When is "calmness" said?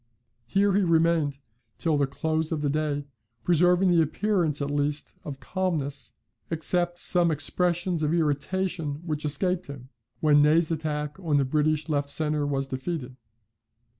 5.39-6.13